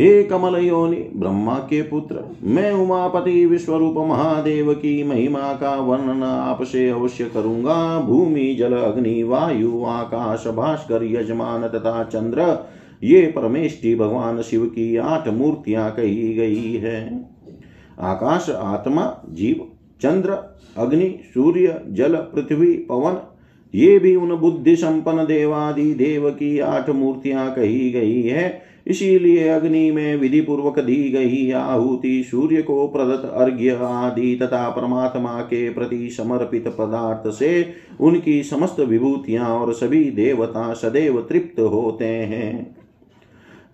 [0.00, 6.88] हे कमल योनि ब्रह्मा के पुत्र, मैं उमापति विश्वरूप महादेव की महिमा का वर्णन आपसे
[6.88, 12.66] अवश्य करूँगा। भूमि, जल, अग्नि, वायु, आकाश, भास्कर, यजमान तथा चंद्र,
[13.04, 17.28] ये परमेष्टि भगवान शिव की आठ मूर्तियाँ कही गई है।
[18.00, 19.66] आकाश, आत्मा, जीव,
[20.02, 20.30] चंद्र,
[20.76, 23.18] अग्नि, सूर्य, जल, पृथ्वी, पवन,
[23.74, 29.90] ये भी उन बुद्धि संपन्न देवादि देव की आठ मूर्तियाँ कही गई है। इसीलिए अग्नि
[29.90, 36.10] में विधि पूर्वक दी गई आहुति सूर्य को प्रदत्त अर्घ्य आदि तथा परमात्मा के प्रति
[36.10, 42.76] समर्पित पदार्थ से उनकी समस्त विभूतियाँ और सभी देवता सदैव तृप्त होते हैं।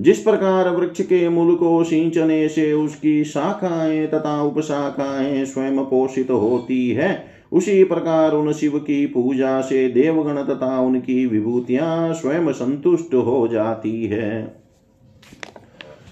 [0.00, 6.90] जिस प्रकार वृक्ष के मूल को सिंचने से उसकी शाखाएँ तथा उपशाखाएँ स्वयं पोषित होती
[6.90, 13.48] है, उसी प्रकार उन शिव की पूजा से देवगण तथा उनकी विभूतियाँ स्वयं संतुष्ट हो
[13.48, 14.61] जाती है।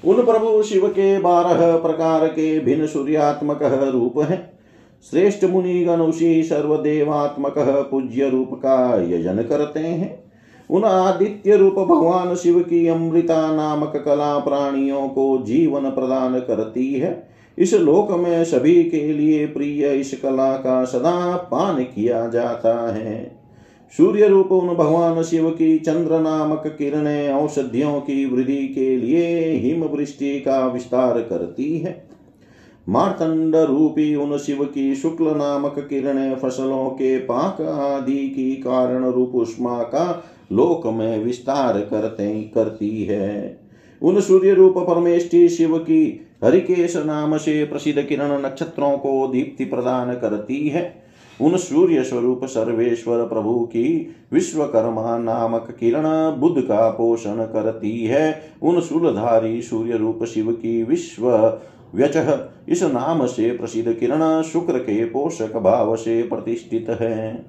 [0.04, 4.52] उन प्रभु शिव के बारह प्रकार के भिन्न सूर्यात्मक रूप है।
[5.10, 10.24] श्रेष्ठ मुनि उसी सर्वदेवात्मक पूज्य रूप का यजन करते हैं।
[10.70, 17.28] उन आदित्य रूप भगवान शिव की अमृता नामक कला प्राणियों को जीवन प्रदान करती है।
[17.58, 23.39] इस लोक में सभी के लिए प्रिय इस कला का सदा पान किया जाता है।
[23.96, 29.84] सूर्य रूप उन भगवान शिव की चंद्र नामक किरणें औषधियों की वृद्धि के लिए हिम
[29.84, 32.08] वृष्टि का विस्तार करती है।
[32.88, 39.32] मार्तंड रूपी उन शिव की शुक्ल नामक किरणें फ़सलों के पाक आदि की कारण रूप
[39.34, 43.60] उष्मा का लोक में विस्तार करते, करती है।
[44.02, 50.14] उन सूर्य रूप परमेष्टि शिव की हरिकेश नाम से प्रसिद्ध किरण नक्षत्रों को दीप्ति प्रदान
[50.14, 50.99] करती है।
[51.40, 56.02] उन सूर्य स्वरूप सर्वेश्वर प्रभु की विश्वकर्मा नामक किरण
[56.40, 61.30] बुद्ध का पोषण करती है। उन शूलधारी सूर्य रूप शिव की विश्व
[61.94, 67.46] व्यच इस नाम से प्रसिद्ध किरण शुक्र के पोषक भाव से प्रतिष्ठित है।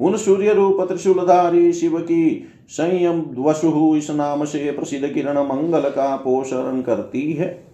[0.00, 6.16] उन सूर्य रूप त्रिशूलधारी शिव की संयम वसु इस नाम से प्रसिद्ध किरण मंगल का
[6.16, 7.69] पोषण करती है।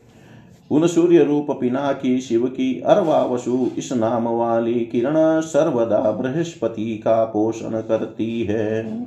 [0.70, 7.24] उन सूर्य रूप पिनाकी शिव की अरवा वसु इस नाम वाली किरण सर्वदा बृहस्पति का
[7.24, 9.06] पोषण करती है।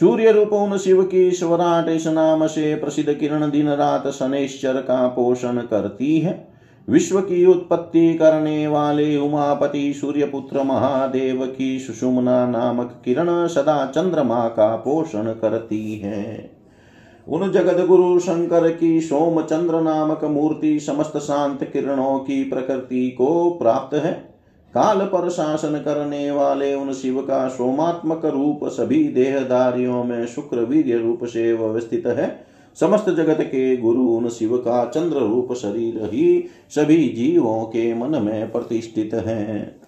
[0.00, 5.08] सूर्य रूप उन शिव की स्वराट इस नाम से प्रसिद्ध किरण दिन रात शनेश्वर का
[5.08, 6.48] पोषण करती है।
[6.88, 14.76] विश्व की उत्पत्ति करने वाले उमापति सूर्यपुत्र महादेव की सुषुमना नामक किरण सदा चंद्रमा का
[14.76, 16.53] पोषण करती है।
[17.28, 23.50] उन जगत गुरु शंकर की, सोम चंद्र नामक मूर्ति, समस्त शांत किरणों की प्रकृति को
[23.50, 24.12] प्राप्त है।
[24.74, 30.98] काल पर शासन करने वाले उन शिव का सोमात्मक रूप सभी देहदारियों में शुक्र वीर
[30.98, 32.46] रूप से व्यवस्थित है।
[32.80, 38.22] समस्त जगत के गुरु उन शिव का चंद्र रूप शरीर ही सभी जीवों के मन
[38.22, 39.83] में प्रतिष्ठित है।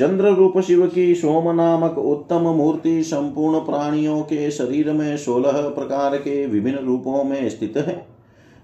[0.00, 6.16] चंद्र रूप शिव की सोम नामक उत्तम मूर्ति संपूर्ण प्राणियों के शरीर में सोलह प्रकार
[6.16, 8.06] के विभिन्न रूपों में स्थित है।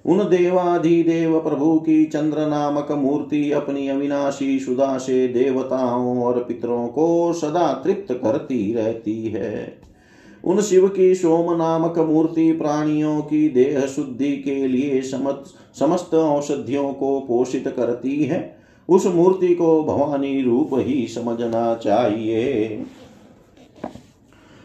[0.07, 7.33] उन देवाधिदेव प्रभु की चंद्र नामक मूर्ति अपनी अविनाशी सुधा से देवताओं और पितरों को
[7.33, 9.79] सदा तृप्त करती रहती है।
[10.45, 17.21] उन शिव की सोम नामक मूर्ति प्राणियों की देह शुद्धि के लिए समस्त औषधियों को
[17.21, 18.56] पोषित करती है।
[18.89, 22.85] उस मूर्ति को भवानी रूप ही समझना चाहिए।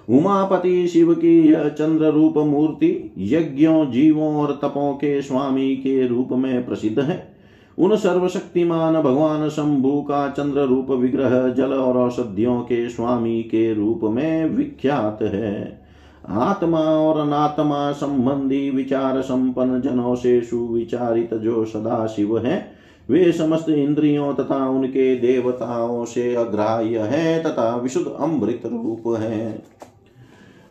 [0.10, 6.30] उमापति शिव की यह चंद्र रूप मूर्ति यज्ञों, जीवों और तपों के स्वामी के रूप
[6.32, 7.36] में प्रसिद्ध है।
[7.80, 14.00] उन सर्वशक्तिमान भगवान शंभु का चंद्र रूप विग्रह, जल और औषधियों के स्वामी के रूप
[14.04, 15.82] में विख्यात है।
[16.30, 23.70] आत्मा और अनात्मा संबंधी विचार संपन्न जनों से सुविचारित जो सदा शिव है वे समस्त
[23.70, 29.64] इंद्रियों तथा उनके देवताओं से अग्राह्य है तथा विशुद्ध अमृत रूप है।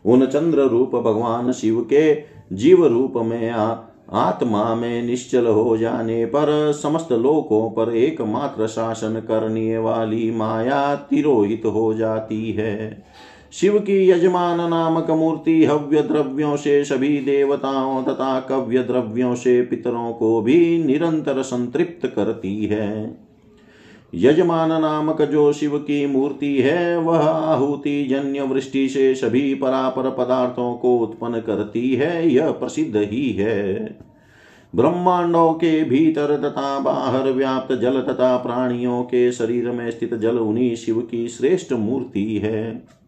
[0.06, 2.22] उन चंद्र रूप भगवान शिव के
[2.52, 3.76] जीव रूप में आ,
[4.12, 11.62] आत्मा में निश्चल हो जाने पर समस्त लोकों पर एकमात्र शासन करने वाली माया तिरोहित
[11.66, 13.04] हो जाती है।
[13.52, 20.12] शिव की यजमान नामक मूर्ति हव्य द्रव्यों से सभी देवताओं तथा कव्य द्रव्यों से पितरों
[20.12, 23.16] को भी निरंतर संतृप्त करती है।
[24.14, 30.74] यजमान नामक जो शिव की मूर्ति है, वह आहुति जन्य वृष्टि से सभी परापर पदार्थों
[30.74, 33.98] को उत्पन्न करती है, यह प्रसिद्ध ही है।
[34.74, 40.76] ब्रह्मांडों के भीतर तथा बाहर व्याप्त जल तथा प्राणियों के शरीर में स्थित जल उन्हीं
[40.76, 42.99] शिव की श्रेष्ठ मूर्ति है।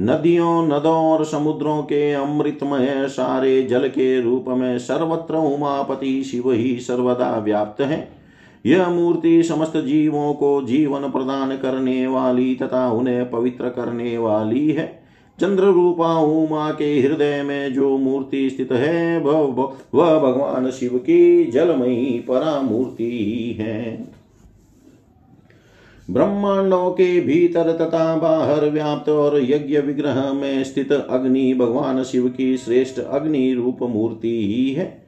[0.00, 6.76] नदियों, नदों और समुद्रों के अमृतमय सारे जल के रूप में सर्वत्र उमापति शिव ही
[6.76, 8.08] सर्वदा व्याप्त है।
[8.66, 15.02] यह मूर्ति समस्त जीवों को जीवन प्रदान करने वाली तथा उन्हें पवित्र करने वाली है।
[15.40, 22.24] चंद्र रूपा उमा के हृदय में जो मूर्ति स्थित है, वह भगवान शिव की जलमयी
[22.28, 24.14] परा मूर्ति है।
[26.10, 32.56] ब्रह्मांडों के भीतर तथा बाहर व्याप्त और यज्ञ विग्रह में स्थित अग्नि भगवान शिव की
[32.56, 35.06] श्रेष्ठ अग्नि रूप मूर्ति ही है।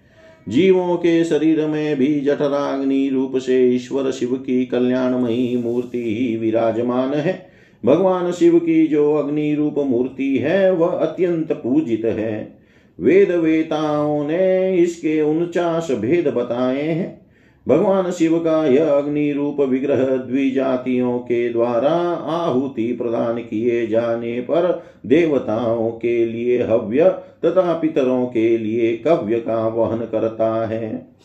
[0.49, 7.15] जीवों के शरीर में भी जठराग्नि रूप से ईश्वर शिव की कल्याणमयी मूर्ति ही विराजमान
[7.15, 7.47] है।
[7.85, 12.59] भगवान शिव की जो अग्नि रूप मूर्ति है, वह अत्यंत पूजित है।
[13.01, 17.26] वेद वेताओं ने इसके उनचास भेद बताए हैं।
[17.69, 21.93] भगवान शिव का यह अग्नि रूप विग्रह द्विजातियों के द्वारा
[22.33, 27.05] आहुति प्रदान किए जाने पर देवताओं के लिए हव्य
[27.45, 31.17] तथा पितरों के लिए कव्य का वहन करता है।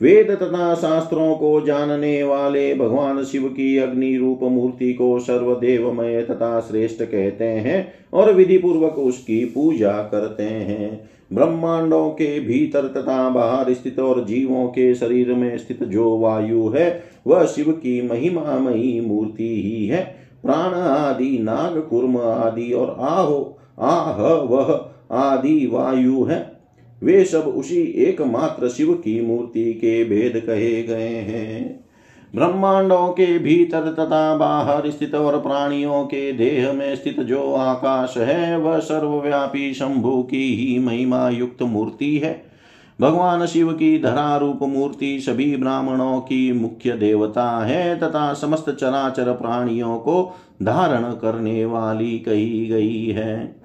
[0.00, 6.60] वेद तथा शास्त्रों को जानने वाले भगवान शिव की अग्नि रूप मूर्ति को सर्वदेवमय तथा
[6.60, 13.72] श्रेष्ठ कहते हैं और विधि पूर्वक उसकी पूजा करते हैं। ब्रह्मांडों के भीतर तथा बाहर
[13.72, 19.62] स्थित और जीवों के शरीर में स्थित जो वायु है, वह शिव की महिमामयी मूर्ति
[19.62, 26.60] ही है। प्राण आदि, नाग, कुर्म आदि और आहो, आह, वह आदि वायु है।
[27.02, 31.89] वे सब उसी एकमात्र शिव की मूर्ति के भेद कहे गए हैं।
[32.34, 38.58] ब्रह्मांडों के भीतर तथा बाहर स्थित और प्राणियों के देह में स्थित जो आकाश है,
[38.58, 42.50] वह सर्वव्यापी शंभु की ही महिमा युक्त मूर्ति है।
[43.00, 49.32] भगवान शिव की धरा रूप मूर्ति सभी ब्राह्मणों की मुख्य देवता है तथा समस्त चराचर
[49.32, 53.59] प्राणियों को धारण करने वाली कही गई है।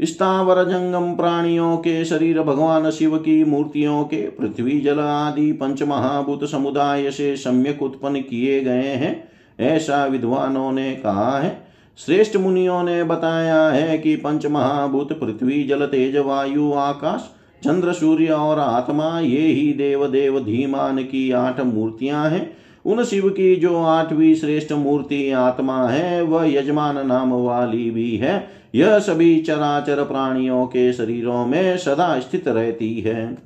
[0.00, 6.44] स्थावर जंगम प्राणियों के शरीर भगवान शिव की मूर्तियों के पृथ्वी जल आदि पंच महाभूत
[6.44, 9.30] समुदाय से सम्यक उत्पन्न किए गए हैं,
[9.60, 11.56] ऐसा विद्वानों ने कहा है।
[11.98, 17.30] श्रेष्ठ मुनियों ने बताया है कि पंच महाभूत पृथ्वी जल तेज वायु आकाश,
[17.62, 22.56] चंद्र सूर्य और आत्मा, ये ही देव देव धीमान की आठ मूर्तियाँ हैं।
[22.88, 28.48] उन शिव की जो आठवीं श्रेष्ठ मूर्ति आत्मा है, वह यजमान नाम वाली भी है।
[28.74, 33.38] यह सभी चराचर प्राणियों के शरीरों में सदा स्थित रहती है।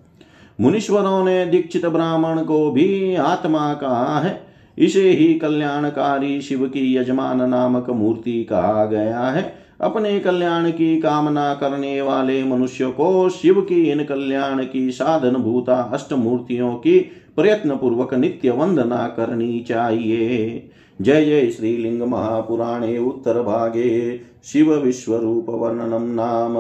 [0.61, 4.43] मुनीश्वरों ने दीक्षित ब्राह्मण को भी आत्मा कहा है।
[4.79, 11.55] इसे ही कल्याणकारी शिव की यजमान नामक मूर्ति कहा गया है। अपने कल्याण की कामना
[11.55, 17.77] करने वाले मनुष्य को शिव की इन कल्याण की साधन भूता अष्ट मूर्तियों की प्रयत्न
[17.77, 20.71] पूर्वक नित्य वंदना करनी चाहिए।
[21.01, 26.55] जय जय श्रीलिंग महापुराणे उत्तर भागे। शिव विश्वरूप वर्णनम नाम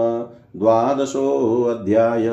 [0.58, 2.30] द्वादशोऽध्याय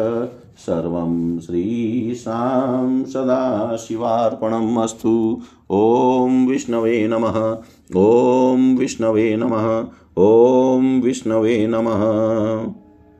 [0.57, 7.57] सर्वं श्रीशां सदाशिवार्पणम् अस्तु। ॐ विष्णवे नमः।
[7.95, 9.85] ॐ विष्णवे नमः।
[10.17, 12.01] ॐ विष्णवे नमः।